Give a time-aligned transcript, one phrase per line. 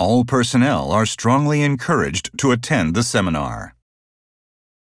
[0.00, 3.74] All personnel are strongly encouraged to attend the seminar.